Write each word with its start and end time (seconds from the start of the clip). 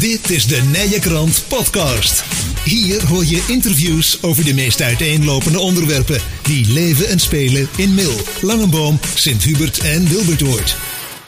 Dit 0.00 0.30
is 0.30 0.46
de 0.46 0.62
Nije 0.62 0.98
Krant 0.98 1.44
Podcast. 1.48 2.24
Hier 2.64 3.06
hoor 3.06 3.24
je 3.24 3.44
interviews 3.48 4.18
over 4.22 4.44
de 4.44 4.54
meest 4.54 4.82
uiteenlopende 4.82 5.58
onderwerpen 5.58 6.20
die 6.42 6.72
leven 6.72 7.08
en 7.08 7.18
spelen 7.18 7.68
in 7.76 7.94
Mil, 7.94 8.20
Langenboom, 8.40 8.98
Sint-Hubert 9.14 9.78
en 9.78 10.08
Wilbertoord. 10.08 10.76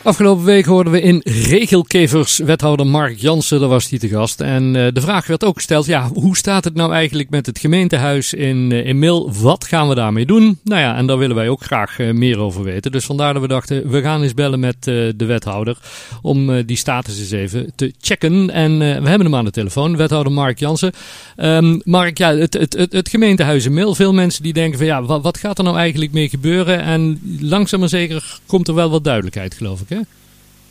Afgelopen 0.04 0.44
week 0.44 0.64
hoorden 0.64 0.92
we 0.92 1.00
in 1.00 1.20
Regelkevers 1.24 2.38
wethouder 2.38 2.86
Mark 2.86 3.18
Jansen, 3.18 3.60
daar 3.60 3.68
was 3.68 3.90
hij 3.90 3.98
te 3.98 4.08
gast. 4.08 4.40
En 4.40 4.74
uh, 4.74 4.86
de 4.92 5.00
vraag 5.00 5.26
werd 5.26 5.44
ook 5.44 5.54
gesteld, 5.54 5.86
ja, 5.86 6.08
hoe 6.08 6.36
staat 6.36 6.64
het 6.64 6.74
nou 6.74 6.92
eigenlijk 6.92 7.30
met 7.30 7.46
het 7.46 7.58
gemeentehuis 7.58 8.34
in, 8.34 8.70
uh, 8.70 8.86
in 8.86 8.98
Mil? 8.98 9.32
Wat 9.32 9.64
gaan 9.64 9.88
we 9.88 9.94
daarmee 9.94 10.26
doen? 10.26 10.58
Nou 10.64 10.80
ja, 10.80 10.96
en 10.96 11.06
daar 11.06 11.18
willen 11.18 11.36
wij 11.36 11.48
ook 11.48 11.62
graag 11.62 11.98
uh, 11.98 12.12
meer 12.12 12.38
over 12.38 12.62
weten. 12.62 12.92
Dus 12.92 13.04
vandaar 13.04 13.32
dat 13.32 13.42
we 13.42 13.48
dachten, 13.48 13.90
we 13.90 14.02
gaan 14.02 14.22
eens 14.22 14.34
bellen 14.34 14.60
met 14.60 14.82
de 14.82 15.24
wethouder 15.26 15.78
om 16.22 16.62
die 16.62 16.76
status 16.76 17.18
eens 17.18 17.30
even 17.30 17.72
te 17.76 17.92
checken. 18.00 18.50
En 18.50 18.78
we 18.78 18.84
hebben 18.84 19.20
hem 19.20 19.34
aan 19.34 19.44
de 19.44 19.50
telefoon, 19.50 19.96
wethouder 19.96 20.32
Mark 20.32 20.58
Jansen. 20.58 20.92
Um, 21.36 21.80
Mark, 21.84 22.18
ja, 22.18 22.36
het, 22.36 22.54
het, 22.54 22.72
het, 22.72 22.92
het, 22.92 23.08
gemeentehuis 23.08 23.64
in 23.64 23.74
Mil, 23.74 23.94
veel 23.94 24.12
mensen 24.12 24.42
die 24.42 24.52
denken 24.52 24.78
van 24.78 24.86
ja, 24.86 25.02
wat, 25.02 25.22
wat 25.22 25.38
gaat 25.38 25.58
er 25.58 25.64
nou 25.64 25.76
eigenlijk 25.76 26.12
mee 26.12 26.28
gebeuren? 26.28 26.82
En 26.82 27.20
langzaam 27.40 27.80
maar 27.80 27.88
zeker 27.88 28.38
komt 28.46 28.68
er 28.68 28.74
wel 28.74 28.90
wat 28.90 29.04
duidelijkheid, 29.04 29.54
geloof 29.54 29.80
ik. 29.80 29.90
Hè? 29.92 30.00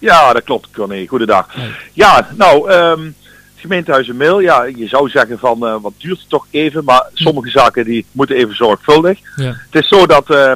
Ja, 0.01 0.33
dat 0.33 0.43
klopt, 0.43 0.67
Corné. 0.71 1.07
Goedendag. 1.07 1.55
Nee. 1.55 1.71
Ja, 1.93 2.27
nou, 2.35 2.71
um, 2.71 3.15
het 3.25 3.59
gemeentehuis 3.59 4.07
in 4.07 4.17
Mil, 4.17 4.39
ja, 4.39 4.63
je 4.63 4.87
zou 4.87 5.09
zeggen 5.09 5.39
van 5.39 5.57
uh, 5.63 5.75
wat 5.81 5.93
duurt 5.97 6.19
het 6.19 6.29
toch 6.29 6.47
even, 6.49 6.83
maar 6.83 7.09
sommige 7.13 7.49
zaken 7.49 7.85
die 7.85 8.05
moeten 8.11 8.35
even 8.35 8.55
zorgvuldig. 8.55 9.19
Ja. 9.35 9.55
Het 9.69 9.83
is 9.83 9.87
zo 9.87 10.05
dat 10.05 10.29
uh, 10.29 10.51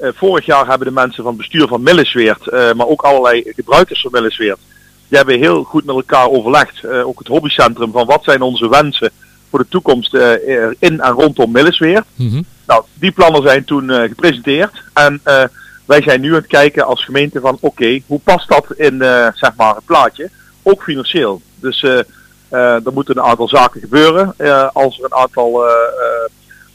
uh, 0.00 0.08
vorig 0.14 0.46
jaar 0.46 0.66
hebben 0.66 0.86
de 0.86 0.92
mensen 0.92 1.22
van 1.22 1.32
het 1.32 1.36
bestuur 1.36 1.68
van 1.68 1.82
Millesweert, 1.82 2.50
maar 2.50 2.86
ook 2.86 3.02
allerlei 3.02 3.42
gebruikers 3.46 4.00
van 4.00 4.10
Millesweert, 4.12 4.58
die 5.08 5.18
hebben 5.18 5.38
heel 5.38 5.62
goed 5.62 5.84
met 5.84 5.94
elkaar 5.94 6.28
overlegd. 6.28 6.86
ook 6.86 7.18
het 7.18 7.28
hobbycentrum 7.28 7.92
van 7.92 8.06
wat 8.06 8.24
zijn 8.24 8.42
onze 8.42 8.68
wensen 8.68 9.10
voor 9.50 9.58
de 9.58 9.68
toekomst 9.68 10.14
in 10.78 11.00
en 11.00 11.12
rondom 11.12 11.50
Millesweert. 11.50 12.04
Mm 12.14 12.28
-hmm. 12.28 12.44
Nou, 12.66 12.84
die 12.94 13.10
plannen 13.10 13.42
zijn 13.42 13.64
toen 13.64 13.90
gepresenteerd 13.90 14.82
en 14.92 15.20
wij 15.92 16.02
zijn 16.02 16.20
nu 16.20 16.28
aan 16.28 16.34
het 16.34 16.46
kijken 16.46 16.86
als 16.86 17.04
gemeente 17.04 17.40
van 17.40 17.58
oké, 17.60 18.00
hoe 18.06 18.20
past 18.24 18.48
dat 18.48 18.66
in 18.76 18.94
uh, 18.94 19.28
zeg 19.34 19.52
maar 19.56 19.74
het 19.74 19.84
plaatje? 19.84 20.30
Ook 20.62 20.82
financieel. 20.82 21.42
Dus 21.54 21.82
uh, 21.82 22.00
er 22.50 22.92
moeten 22.92 23.16
een 23.16 23.24
aantal 23.24 23.48
zaken 23.48 23.80
gebeuren 23.80 24.34
als 24.72 24.98
er 24.98 25.04
een 25.04 25.14
aantal 25.14 25.64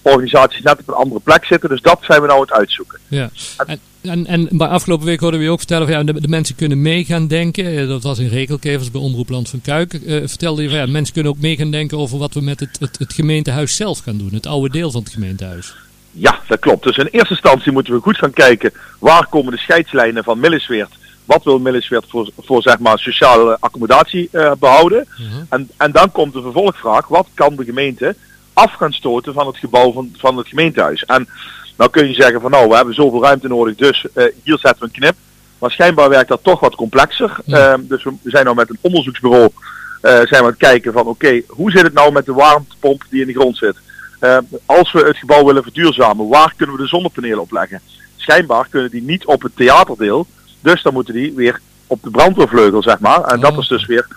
organisaties 0.02 0.62
net 0.62 0.80
op 0.80 0.88
een 0.88 0.94
andere 0.94 1.20
plek 1.20 1.46
zitten. 1.46 1.70
Dus 1.70 1.82
dat 1.82 2.00
zijn 2.02 2.22
we 2.22 2.28
nou 2.28 2.40
aan 2.40 2.46
het 2.46 2.58
uitzoeken. 2.58 3.00
Ja. 3.08 3.30
En, 3.66 3.80
en, 4.02 4.26
en 4.26 4.48
bij 4.52 4.68
afgelopen 4.68 5.06
week 5.06 5.20
hoorden 5.20 5.40
we 5.40 5.46
je 5.46 5.52
ook 5.52 5.58
vertellen 5.58 5.88
van 5.88 6.06
ja, 6.06 6.14
de, 6.14 6.28
mensen 6.28 6.56
kunnen 6.56 6.82
mee 6.82 7.06
gaan 7.06 7.28
denken. 7.28 7.88
Dat 7.88 8.04
was 8.04 8.20
in 8.20 8.28
Rekelkevers 8.28 8.92
bij 8.92 9.02
Omroepland 9.02 9.50
van 9.50 9.62
Kuik. 9.62 10.00
vertelde 10.06 10.62
je 10.62 10.70
van 10.70 10.78
ja, 10.78 10.86
mensen 10.86 11.14
kunnen 11.14 11.32
ook 11.32 11.42
mee 11.42 11.56
gaan 11.56 11.72
denken 11.72 11.98
over 11.98 12.18
wat 12.18 12.34
we 12.34 12.42
met 12.42 12.60
het, 12.60 12.78
het, 12.80 13.00
het 13.00 13.14
gemeentehuis 13.14 13.76
zelf 13.76 14.00
gaan 14.00 14.18
doen. 14.18 14.34
Het 14.34 14.46
oude 14.46 14.70
deel 14.70 14.92
van 14.92 15.02
het 15.02 15.12
gemeentehuis. 15.12 15.76
Ja, 16.20 16.40
dat 16.48 16.60
klopt. 16.60 16.84
Dus 16.84 16.98
in 16.98 17.08
eerste 17.12 17.34
instantie 17.34 17.72
moeten 17.72 17.94
we 17.94 18.00
goed 18.00 18.18
gaan 18.18 18.34
kijken 18.34 18.72
waar 19.00 19.28
komen 19.28 19.52
de 19.52 19.60
scheidslijnen 19.60 20.24
van 20.24 20.40
Millesweert. 20.40 20.92
Wat 21.26 21.44
wil 21.44 21.60
Millesweert 21.60 22.06
voor, 22.08 22.30
voor 22.38 22.62
zeg 22.62 22.80
maar 22.80 23.00
sociale 23.00 23.58
accommodatie 23.60 24.30
uh, 24.32 24.52
behouden? 24.60 25.08
-huh. 25.08 25.26
en, 25.50 25.70
en 25.78 25.92
dan 25.92 26.12
komt 26.12 26.34
de 26.34 26.42
vervolgvraag, 26.42 27.08
wat 27.08 27.28
kan 27.34 27.56
de 27.56 27.64
gemeente 27.64 28.16
af 28.54 28.74
gaan 28.74 28.94
stoten 28.94 29.34
van 29.34 29.48
het 29.48 29.58
gebouw 29.58 29.92
van, 29.92 30.16
van 30.18 30.38
het 30.38 30.48
gemeentehuis? 30.48 31.04
En 31.04 31.28
nou 31.78 31.90
kun 31.90 32.08
je 32.08 32.14
zeggen 32.14 32.42
van 32.42 32.52
nou, 32.52 32.70
we 32.70 32.76
hebben 32.76 32.94
zoveel 32.94 33.24
ruimte 33.24 33.48
nodig, 33.48 33.76
dus 33.76 34.06
uh, 34.16 34.26
hier 34.44 34.58
zetten 34.58 34.80
we 34.80 34.86
een 34.86 35.00
knip. 35.00 35.16
Maar 35.60 35.72
schijnbaar 35.72 36.10
werkt 36.10 36.30
dat 36.30 36.44
toch 36.44 36.60
wat 36.60 36.76
complexer. 36.76 37.38
Ja. 37.46 37.74
Uh, 37.74 37.80
dus 37.82 38.04
we 38.04 38.14
zijn 38.24 38.44
nou 38.44 38.56
met 38.56 38.70
een 38.70 38.80
onderzoeksbureau 38.82 39.50
zijn 40.02 40.28
we 40.28 40.38
aan 40.38 40.46
het 40.46 40.58
kijken 40.58 40.94
van 40.94 41.02
oké, 41.02 41.10
okay, 41.10 41.44
hoe 41.48 41.72
zit 41.72 41.82
het 41.82 41.94
nou 41.94 42.12
met 42.12 42.26
de 42.26 42.34
warmtepomp 42.34 43.04
die 43.10 43.22
in 43.22 43.28
de 43.28 43.34
grond 43.34 43.58
zit? 43.58 43.76
Uh, 44.20 44.38
als 44.66 44.92
we 44.92 45.00
het 45.00 45.18
gebouw 45.18 45.46
willen 45.46 45.64
verduurzamen, 45.64 46.28
waar 46.28 46.54
kunnen 46.56 46.76
we 46.76 46.82
de 46.82 46.88
zonnepanelen 46.88 47.42
opleggen? 47.42 47.82
Schijnbaar 48.16 48.68
kunnen 48.70 48.92
die 48.92 49.04
niet 49.04 49.26
op 49.26 49.42
het 49.42 49.56
theaterdeel, 49.56 50.28
dus 50.60 50.82
dan 50.82 50.94
moeten 50.94 51.14
die 51.14 51.34
weer 51.34 51.60
op 51.88 52.04
de 52.04 52.10
brandweervleugel, 52.10 52.84
zeg 52.84 53.00
maar. 53.00 53.24
En 53.24 53.36
oh. 53.36 53.42
dat 53.42 53.58
is 53.58 53.68
dus 53.68 53.86
weer. 53.86 54.08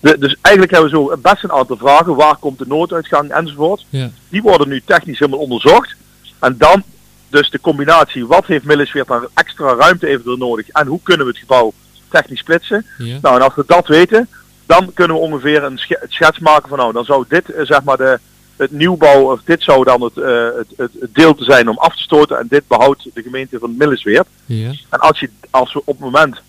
De, 0.00 0.18
dus 0.18 0.36
eigenlijk 0.40 0.74
hebben 0.74 0.90
we 0.90 0.96
zo 0.96 1.16
best 1.22 1.44
een 1.44 1.52
aantal 1.52 1.76
vragen. 1.76 2.16
Waar 2.16 2.36
komt 2.36 2.58
de 2.58 2.64
nooduitgang 2.66 3.30
enzovoort. 3.30 3.86
Ja. 3.88 4.10
Die 4.28 4.42
worden 4.42 4.68
nu 4.68 4.82
technisch 4.84 5.18
helemaal 5.18 5.40
onderzocht. 5.40 5.94
En 6.38 6.54
dan 6.58 6.82
dus 7.28 7.50
de 7.50 7.60
combinatie, 7.60 8.26
wat 8.26 8.46
heeft 8.46 8.64
Millesweert 8.64 9.08
dan 9.08 9.28
extra 9.34 9.74
ruimte 9.74 10.06
eventueel 10.06 10.36
nodig 10.36 10.68
en 10.68 10.86
hoe 10.86 11.00
kunnen 11.02 11.26
we 11.26 11.32
het 11.32 11.40
gebouw 11.40 11.72
technisch 12.08 12.38
splitsen. 12.38 12.86
Ja. 12.98 13.18
Nou, 13.22 13.36
en 13.36 13.42
als 13.42 13.54
we 13.54 13.64
dat 13.66 13.86
weten, 13.86 14.28
dan 14.66 14.92
kunnen 14.94 15.16
we 15.16 15.22
ongeveer 15.22 15.62
een 15.62 15.80
schets 16.08 16.38
maken 16.38 16.68
van 16.68 16.78
nou, 16.78 16.92
dan 16.92 17.04
zou 17.04 17.24
dit 17.28 17.44
zeg 17.62 17.82
maar 17.82 17.96
de, 17.96 18.18
het 18.60 18.70
nieuwbouw, 18.70 19.32
of 19.32 19.40
dit 19.44 19.62
zou 19.62 19.84
dan 19.84 20.02
het, 20.02 20.16
uh, 20.16 20.44
het, 20.56 20.66
het, 20.76 20.90
het, 21.00 21.14
deel 21.14 21.34
te 21.34 21.44
zijn 21.44 21.68
om 21.68 21.78
af 21.78 21.96
te 21.96 22.02
stoten 22.02 22.38
en 22.38 22.46
dit 22.48 22.66
behoudt 22.66 23.08
de 23.14 23.22
gemeente 23.22 23.58
van 23.58 23.76
Millesweert. 23.76 24.26
Ja. 24.46 24.70
En 24.88 24.98
als, 24.98 25.20
je, 25.20 25.30
als 25.50 25.72
we 25.72 25.78
op 25.78 25.86
het 25.86 25.98
moment 25.98 26.40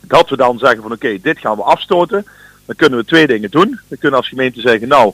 dat 0.00 0.28
we 0.28 0.36
dan 0.36 0.58
zeggen 0.58 0.82
van 0.82 0.92
oké, 0.92 1.06
okay, 1.06 1.20
dit 1.22 1.38
gaan 1.38 1.56
we 1.56 1.62
afstoten, 1.62 2.26
dan 2.64 2.76
kunnen 2.76 2.98
we 2.98 3.04
twee 3.04 3.26
dingen 3.26 3.50
doen. 3.50 3.80
We 3.88 3.96
kunnen 3.96 4.18
als 4.18 4.28
gemeente 4.28 4.60
zeggen, 4.60 4.88
nou, 4.88 5.12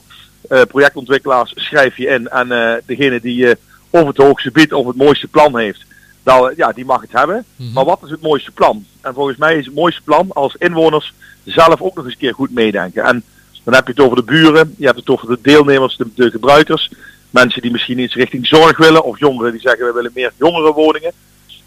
uh, 0.49 0.61
projectontwikkelaars 0.61 1.51
schrijf 1.55 1.97
je 1.97 2.07
in 2.07 2.27
en 2.27 2.47
uh, 2.47 2.73
degene 2.85 3.21
die 3.21 3.55
of 3.89 4.07
het 4.07 4.17
hoogste 4.17 4.51
bied 4.51 4.73
of 4.73 4.87
het 4.87 4.95
mooiste 4.95 5.27
plan 5.27 5.57
heeft, 5.57 5.85
dan, 6.23 6.53
ja, 6.55 6.71
die 6.71 6.85
mag 6.85 7.01
het 7.01 7.11
hebben. 7.11 7.45
Mhm. 7.55 7.73
Maar 7.73 7.85
wat 7.85 7.99
is 8.03 8.09
het 8.09 8.21
mooiste 8.21 8.51
plan? 8.51 8.85
En 9.01 9.13
volgens 9.13 9.37
mij 9.37 9.57
is 9.57 9.65
het 9.65 9.75
mooiste 9.75 10.01
plan 10.01 10.31
als 10.31 10.55
inwoners 10.55 11.13
zelf 11.43 11.81
ook 11.81 11.95
nog 11.95 12.05
eens 12.05 12.13
een 12.13 12.19
keer 12.19 12.33
goed 12.33 12.51
meedenken. 12.51 13.03
En 13.03 13.23
dan 13.63 13.73
heb 13.73 13.85
je 13.85 13.91
het 13.91 14.01
over 14.01 14.15
de 14.15 14.23
buren, 14.23 14.75
je 14.77 14.85
hebt 14.85 14.99
het 14.99 15.09
over 15.09 15.27
de 15.27 15.39
deelnemers, 15.41 15.97
de, 15.97 16.07
de 16.15 16.29
gebruikers. 16.31 16.91
Mensen 17.29 17.61
die 17.61 17.71
misschien 17.71 17.99
iets 17.99 18.15
richting 18.15 18.47
zorg 18.47 18.77
willen, 18.77 19.03
of 19.03 19.19
jongeren 19.19 19.51
die 19.51 19.61
zeggen 19.61 19.85
we 19.85 19.93
willen 19.93 20.11
meer 20.13 20.31
jongerenwoningen. 20.37 21.11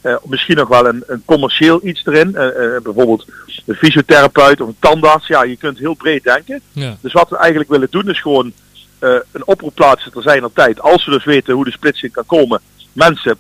Uh, 0.02 0.16
misschien 0.24 0.56
nog 0.56 0.68
wel 0.68 0.86
een, 0.86 1.02
een 1.06 1.22
commercieel 1.24 1.80
iets 1.86 2.06
erin. 2.06 2.30
Uh, 2.34 2.44
uh, 2.44 2.80
bijvoorbeeld 2.82 3.26
een 3.66 3.74
fysiotherapeut 3.74 4.60
of 4.60 4.68
een 4.68 4.76
tandarts. 4.78 5.26
Ja, 5.26 5.42
je 5.44 5.56
kunt 5.56 5.78
heel 5.78 5.94
breed 5.94 6.22
denken. 6.22 6.60
Ja. 6.72 6.96
Dus 7.00 7.12
wat 7.12 7.30
we 7.30 7.36
eigenlijk 7.36 7.70
willen 7.70 7.88
doen 7.90 8.08
is 8.08 8.20
gewoon 8.20 8.52
een 8.98 9.46
oproep 9.46 9.74
plaatsen 9.74 10.12
ter 10.12 10.22
zijn 10.22 10.44
op 10.44 10.54
tijd. 10.54 10.80
Als 10.80 11.04
we 11.04 11.10
dus 11.10 11.24
weten 11.24 11.54
hoe 11.54 11.64
de 11.64 11.70
splitsing 11.70 12.12
kan 12.12 12.26
komen. 12.26 12.60
Mensen, 12.92 13.36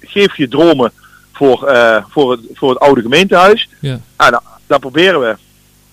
geef 0.00 0.36
je 0.36 0.48
dromen 0.48 0.92
voor, 1.32 1.58
voor, 2.08 2.30
het, 2.30 2.40
voor 2.52 2.70
het 2.70 2.78
oude 2.78 3.00
gemeentehuis. 3.00 3.68
Ja. 3.80 4.00
En 4.16 4.40
dan 4.66 4.80
proberen 4.80 5.20
we 5.20 5.36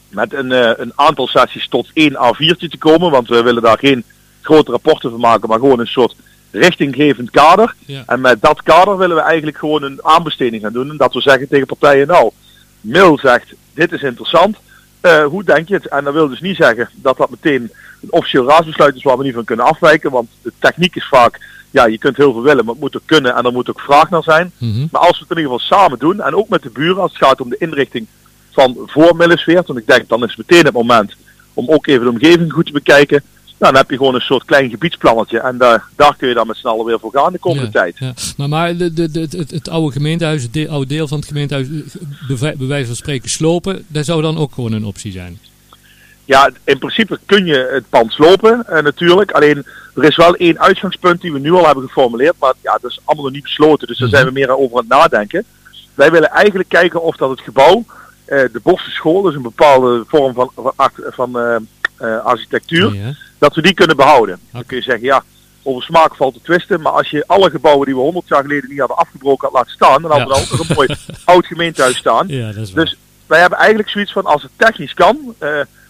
met 0.09 0.34
een, 0.34 0.51
uh, 0.51 0.72
een 0.75 0.91
aantal 0.95 1.28
sessies 1.28 1.68
tot 1.68 1.90
één 1.94 2.13
A4'tje 2.13 2.69
te 2.69 2.78
komen. 2.78 3.12
Want 3.12 3.28
we 3.28 3.44
willen 3.44 3.63
daar 3.63 3.79
geen 3.79 4.03
grote 4.41 4.72
rapporten 4.72 5.09
van 5.09 5.19
maken, 5.19 5.50
maar 5.50 5.59
gewoon 5.59 5.79
een 5.79 5.88
soort 5.88 6.16
richtinggevend 6.51 7.29
kader. 7.29 7.75
Ja. 7.85 8.03
En 8.06 8.22
met 8.22 8.41
dat 8.41 8.63
kader 8.63 8.97
willen 8.97 9.16
we 9.16 9.22
eigenlijk 9.22 9.57
gewoon 9.57 9.84
een 9.84 10.00
aanbesteding 10.03 10.62
gaan 10.62 10.73
doen. 10.73 10.90
En 10.90 10.97
dat 10.97 11.13
we 11.13 11.22
zeggen 11.22 11.47
tegen 11.47 11.67
partijen, 11.67 12.07
nou, 12.07 12.31
Mil 12.81 13.17
zegt, 13.17 13.53
dit 13.73 13.91
is 13.91 14.01
interessant. 14.01 14.57
Uh, 15.01 15.25
hoe 15.25 15.44
denk 15.44 15.67
je 15.67 15.73
het? 15.73 15.88
En 15.88 16.03
dat 16.03 16.13
wil 16.13 16.29
dus 16.29 16.41
niet 16.41 16.56
zeggen 16.56 16.90
dat 16.96 17.17
dat 17.17 17.29
meteen 17.29 17.72
een 18.01 18.12
officieel 18.12 18.47
raadsbesluit 18.47 18.96
is 18.96 19.03
waar 19.03 19.17
we 19.17 19.23
niet 19.23 19.34
van 19.34 19.44
kunnen 19.44 19.66
afwijken. 19.66 20.12
Want 20.12 20.29
de 20.41 20.51
techniek 20.59 20.96
is 20.96 21.07
vaak, 21.07 21.40
ja, 21.72 21.85
je 21.85 21.97
kunt 21.97 22.17
heel 22.17 22.31
veel 22.31 22.41
willen, 22.41 22.66
maar 22.66 22.73
het 22.73 22.84
moet 22.84 22.96
ook 22.96 23.01
kunnen 23.06 23.35
en 23.35 23.46
er 23.46 23.51
moet 23.51 23.69
ook 23.69 23.81
vraag 23.81 24.09
naar 24.09 24.23
zijn. 24.23 24.51
Mm 24.57 24.72
-hmm. 24.72 24.88
Maar 24.91 25.01
als 25.01 25.19
we 25.19 25.25
het 25.28 25.38
in 25.38 25.44
ieder 25.44 25.59
geval 25.59 25.79
samen 25.79 26.00
doen, 26.00 26.22
en 26.22 26.35
ook 26.35 26.50
met 26.50 26.63
de 26.63 26.69
buren, 26.69 27.01
als 27.01 27.12
het 27.12 27.25
gaat 27.25 27.41
om 27.41 27.50
de 27.50 27.57
inrichting 27.59 28.07
van 28.57 28.78
voor 28.85 29.16
Millesweert. 29.16 29.68
Want 29.68 29.79
ik 29.79 29.88
denk 29.88 30.09
dan 30.09 30.23
is 30.23 30.35
meteen 30.35 30.66
het 30.66 30.73
moment 30.73 31.16
om 31.53 31.69
ook 31.69 31.88
even 31.88 32.03
de 32.03 32.09
omgeving 32.09 32.53
goed 32.53 32.66
te 32.66 32.72
bekijken. 32.72 33.23
Nou, 33.59 33.72
dan 33.72 33.81
heb 33.81 33.90
je 33.90 33.97
gewoon 33.97 34.16
een 34.16 34.22
soort 34.22 34.45
klein 34.45 34.69
gebiedsplannetje. 34.69 35.40
En 35.40 35.57
daar, 35.57 35.84
daar 35.95 36.16
kun 36.16 36.28
je 36.28 36.34
dan 36.34 36.47
met 36.47 36.57
z'n 36.57 36.67
allen 36.67 36.85
weer 36.85 37.00
voor 37.00 37.12
gaan 37.12 37.31
de 37.31 37.40
komende 37.40 37.66
ja, 37.66 37.72
tijd. 37.72 37.96
Ja. 38.00 38.13
Maar, 38.38 38.50
maar 38.50 38.78
de, 38.78 38.94
de, 38.94 39.12
de, 39.12 39.19
het, 39.19 39.51
het 39.51 39.69
oude 39.69 39.91
gemeentehuis, 39.91 40.44
het 40.44 40.53
de, 40.53 40.69
oude 40.69 40.88
deel 40.88 41.07
van 41.07 41.17
het 41.17 41.28
gemeentehuis, 41.28 41.67
bij 42.28 42.56
wijze 42.57 42.88
van 42.88 42.96
spreken 42.96 43.29
slopen, 43.29 43.85
dat 43.88 44.06
zou 44.06 44.22
dan 44.22 44.38
ook 44.38 44.53
gewoon 44.53 44.72
een 44.72 44.85
optie 44.85 45.12
zijn? 45.12 45.40
Ja, 46.25 46.50
in 46.63 46.78
principe 46.78 47.19
kun 47.25 47.46
je 47.46 47.70
het 47.72 47.90
pand 47.90 48.11
slopen 48.11 48.67
eh, 48.67 48.84
natuurlijk. 48.84 49.31
Alleen 49.31 49.66
er 49.96 50.03
is 50.03 50.16
wel 50.16 50.35
één 50.35 50.59
uitgangspunt 50.59 51.22
die 51.22 51.34
we 51.34 51.40
nu 51.40 51.52
al 51.52 51.66
hebben 51.66 51.84
geformuleerd. 51.84 52.35
Maar 52.40 52.53
ja, 52.61 52.78
dat 52.81 52.91
is 52.91 52.99
allemaal 53.03 53.26
nog 53.26 53.34
niet 53.34 53.43
besloten. 53.43 53.87
Dus 53.87 53.97
daar 53.97 54.09
zijn 54.09 54.26
we 54.26 54.31
meer 54.31 54.58
over 54.58 54.78
aan 54.78 54.85
het 54.90 54.97
nadenken. 54.97 55.43
Wij 55.93 56.11
willen 56.11 56.29
eigenlijk 56.29 56.70
kijken 56.70 57.02
of 57.02 57.16
dat 57.16 57.29
het 57.29 57.41
gebouw 57.41 57.85
uh, 58.28 58.40
de 58.40 58.59
Bossenschool, 58.64 59.22
dus 59.22 59.35
een 59.35 59.41
bepaalde 59.41 60.03
vorm 60.08 60.34
van, 60.34 60.52
van, 60.56 60.91
van 60.94 61.38
uh, 61.38 61.56
uh, 62.02 62.26
architectuur, 62.26 62.94
ja. 62.94 63.14
dat 63.38 63.56
we 63.56 63.62
die 63.62 63.74
kunnen 63.74 63.96
behouden. 63.96 64.35
Okay. 64.35 64.50
Dan 64.52 64.66
kun 64.66 64.78
je 64.78 64.84
zeggen, 64.84 65.06
ja, 65.06 65.24
over 65.64 65.84
smaak 65.84 66.16
valt 66.16 66.34
te 66.34 66.41
twisten, 66.41 66.82
maar 66.82 66.91
als 66.91 67.09
je 67.09 67.24
alle 67.28 67.50
gebouwen 67.50 67.85
die 67.85 67.96
we 67.96 68.02
100 68.02 68.28
jaar 68.28 68.41
geleden 68.41 68.70
niet 68.70 68.79
hadden 68.79 68.97
afgebroken 68.97 69.47
had 69.47 69.58
laten 69.58 69.72
staan, 69.72 70.02
dan 70.02 70.12
hadden 70.12 70.28
ja. 70.28 70.34
we 70.34 70.40
dan 70.40 70.52
ook 70.52 70.58
nog 70.58 70.70
een 70.70 70.76
mooi 70.76 70.88
oud 71.35 71.46
gemeentehuis 71.46 71.97
staan. 71.97 72.28
Ja, 72.28 72.52
dat 72.52 72.56
is 72.56 72.74
dus 72.74 72.97
wij 73.26 73.40
hebben 73.40 73.59
eigenlijk 73.59 73.90
zoiets 73.90 74.12
van, 74.12 74.26
als 74.26 74.41
het 74.41 74.52
technisch 74.56 74.94
kan, 74.94 75.35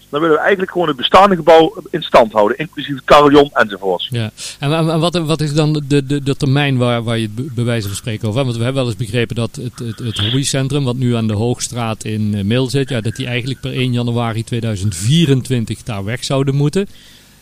dan 0.09 0.19
willen 0.19 0.35
we 0.35 0.41
eigenlijk 0.41 0.71
gewoon 0.71 0.87
het 0.87 0.97
bestaande 0.97 1.35
gebouw 1.35 1.73
in 1.89 2.01
stand 2.01 2.31
houden, 2.31 2.57
inclusief 2.57 2.95
het 2.95 3.03
carillon 3.03 3.49
enzovoorts. 3.53 4.07
Ja, 4.11 4.31
en, 4.59 4.73
en 4.73 4.99
wat, 4.99 5.17
wat, 5.17 5.41
is 5.41 5.53
dan 5.53 5.83
de, 5.87 6.05
de, 6.05 6.23
de 6.23 6.35
termijn 6.35 6.77
waar, 6.77 7.03
waar 7.03 7.17
je 7.17 7.29
het 7.35 7.53
bij 7.53 7.63
wijze 7.63 7.87
van 7.87 7.97
spreken 7.97 8.27
over 8.27 8.39
hebt? 8.39 8.45
Want 8.45 8.57
we 8.57 8.63
hebben 8.63 8.83
wel 8.83 8.91
eens 8.91 9.01
begrepen 9.01 9.35
dat 9.35 9.55
het, 9.55 9.79
het, 9.79 9.99
het 9.99 10.19
hobbycentrum, 10.19 10.83
wat 10.83 10.95
nu 10.95 11.15
aan 11.15 11.27
de 11.27 11.33
Hoogstraat 11.33 12.03
in 12.03 12.35
uh, 12.35 12.43
Mil 12.43 12.69
zit, 12.69 12.89
ja, 12.89 13.01
dat 13.01 13.15
die 13.15 13.27
eigenlijk 13.27 13.59
per 13.59 13.71
1 13.71 13.93
januari 13.93 14.43
2024 14.43 15.83
daar 15.83 16.03
weg 16.03 16.23
zouden 16.23 16.55
moeten. 16.55 16.87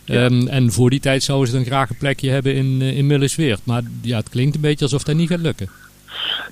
Ja. 0.06 0.26
Um, 0.26 0.48
en 0.48 0.72
voor 0.72 0.90
die 0.90 1.00
tijd 1.00 1.24
zouden 1.24 1.48
ze 1.48 1.56
dan 1.56 1.66
graag 1.66 1.90
een 1.90 1.98
plekje 1.98 2.30
hebben 2.30 2.56
in, 2.56 2.82
uh, 2.82 2.98
in 2.98 3.08
Millesweert. 3.08 3.60
Maar 3.64 3.82
ja, 4.02 4.18
het 4.18 4.30
klinkt 4.30 4.56
een 4.56 4.62
beetje 4.62 4.86
alsof 4.86 5.04
dat 5.04 5.16
niet 5.16 5.30
gaat 5.30 5.40
lukken. 5.40 5.70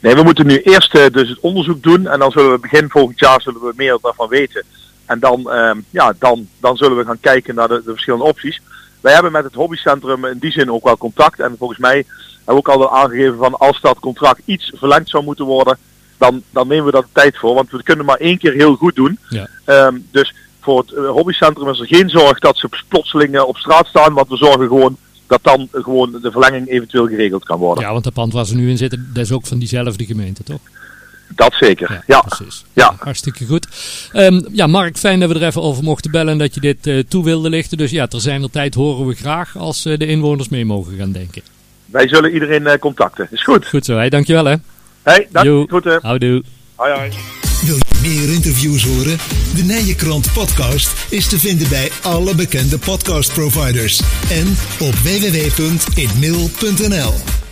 Nee, 0.02 0.16
we 0.16 0.24
moeten 0.24 0.48
nu 0.48 0.62
eerst 0.62 0.96
uh, 0.96 1.06
dus 1.12 1.30
het 1.30 1.40
onderzoek 1.40 1.84
doen 1.84 2.08
en 2.08 2.20
dan 2.20 2.32
zullen 2.32 2.52
we 2.52 2.60
begin 2.60 2.90
volgend 2.90 3.20
jaar 3.20 3.42
zullen 3.42 3.62
we 3.62 3.74
meer 3.76 3.98
daarvan 4.02 4.30
weten. 4.30 4.64
En 5.06 5.20
dan, 5.20 5.40
uh, 5.46 5.72
ja, 5.90 6.14
dan, 6.20 6.48
dan 6.60 6.78
zullen 6.78 6.98
we 6.98 7.06
gaan 7.06 7.20
kijken 7.20 7.56
naar 7.56 7.68
de, 7.68 7.82
de, 7.86 7.92
verschillende 7.92 8.26
opties. 8.26 8.62
Wij 9.02 9.14
hebben 9.14 9.32
met 9.32 9.44
het 9.44 9.54
hobbycentrum 9.54 10.26
in 10.26 10.38
die 10.38 10.52
zin 10.52 10.72
ook 10.72 10.84
wel 10.84 10.98
contact. 10.98 11.40
En 11.40 11.56
volgens 11.58 11.80
mij 11.80 12.06
hebben 12.46 12.64
we 12.64 12.70
ook 12.70 12.70
al 12.70 12.96
aangegeven 12.96 13.38
van 13.38 13.58
als 13.58 13.82
dat 13.82 14.00
contract 14.00 14.42
iets 14.46 14.72
verlengd 14.76 15.10
zou 15.10 15.24
moeten 15.24 15.46
worden, 15.46 15.78
dan, 16.18 16.44
dan 16.50 16.68
nemen 16.68 16.86
we 16.86 16.92
daar 16.92 17.02
de 17.02 17.08
tijd 17.12 17.38
voor. 17.38 17.54
Want 17.54 17.72
we 17.72 17.84
kunnen 17.84 18.06
maar 18.06 18.18
één 18.18 18.38
keer 18.38 18.54
heel 18.54 18.76
goed 18.76 18.96
doen. 18.96 19.20
Ja. 19.30 19.48
Um, 19.66 20.08
dus 20.12 20.34
voor 20.60 20.80
het 20.80 20.92
uh, 20.92 21.10
hobbycentrum 21.10 21.70
is 21.70 21.80
er 21.80 21.88
geen 21.88 22.10
zorg 22.10 22.40
dat 22.40 22.58
ze 22.58 22.70
plotseling 22.88 23.40
op 23.40 23.58
straat 23.58 23.88
staan. 23.88 24.14
Want 24.14 24.30
we 24.30 24.38
zorgen 24.38 24.68
gewoon 24.68 24.98
dat 25.28 25.40
dan 25.44 25.68
gewoon 25.72 26.12
de 26.22 26.32
verlenging 26.32 26.70
eventueel 26.70 27.08
geregeld 27.08 27.44
kan 27.44 27.60
worden. 27.60 27.84
Ja, 27.84 27.92
want 27.92 28.04
de 28.04 28.12
pand 28.12 28.34
waar 28.34 28.46
ze 28.46 28.56
nu 28.56 28.70
in 28.70 28.78
zitten, 28.78 29.10
dat 29.14 29.24
is 29.24 29.32
ook 29.32 29.46
van 29.46 29.60
diezelfde 29.60 30.06
gemeente, 30.06 30.44
toch? 30.44 30.60
Dat 31.36 31.54
zeker, 31.54 31.92
ja. 31.92 32.04
ja. 32.08 32.22
Precies. 32.22 32.64
Ja. 32.74 32.96
Hartstikke 33.00 33.46
goed. 33.46 33.68
Um, 34.14 34.46
ja, 34.52 34.68
Mark, 34.68 34.98
fijn 34.98 35.20
dat 35.20 35.30
we 35.30 35.36
er 35.36 35.46
even 35.46 35.62
over 35.62 35.84
mochten 35.84 36.12
bellen 36.12 36.32
en 36.32 36.38
dat 36.38 36.54
je 36.54 36.60
dit 36.60 36.88
uh, 36.88 37.04
toe 37.08 37.24
wilde 37.24 37.50
lichten. 37.50 37.78
Dus 37.78 37.92
ja, 37.92 38.08
ter 38.08 38.22
zijn 38.22 38.50
tijd 38.50 38.74
horen 38.74 39.08
we 39.08 39.16
graag 39.16 39.58
als 39.58 39.86
uh, 39.86 39.98
de 39.98 40.06
inwoners 40.06 40.50
mee 40.50 40.66
mogen 40.66 40.98
gaan 40.98 41.12
denken. 41.12 41.42
Wij 41.86 42.08
zullen 42.08 42.34
iedereen 42.34 42.62
uh, 42.62 42.74
contacten. 42.74 43.28
Is 43.32 43.44
goed. 43.44 43.68
Goed 43.68 43.86
zo, 43.86 43.96
hey, 43.96 44.10
dankjewel 44.10 44.46
hè. 44.46 44.56
Hey, 45.04 45.28
dank 45.32 45.70
Goed 45.70 45.84
hè. 45.84 45.98
Houdoe. 46.02 46.44
Hoi 46.76 46.94
hoi. 46.94 47.12
Wil 47.66 47.76
je 47.76 48.00
meer 48.02 48.34
interviews 48.34 48.86
horen? 48.86 49.18
De 49.56 49.64
Nijenkrant 49.64 50.34
podcast 50.34 51.06
is 51.10 51.28
te 51.28 51.40
vinden 51.40 51.70
bij 51.70 51.90
alle 52.02 52.36
bekende 52.36 52.78
podcastproviders 52.78 54.02
en 54.30 54.48
op 54.80 54.94
www.inmail.nl. 54.94 57.43